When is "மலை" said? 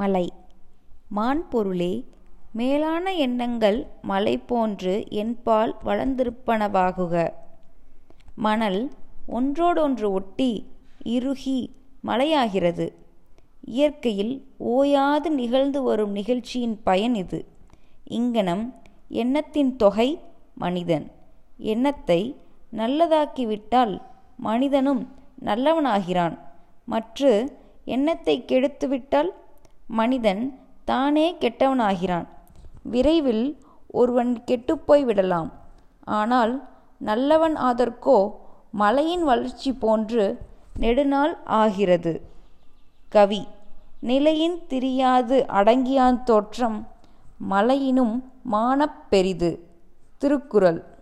0.00-0.26, 4.02-4.34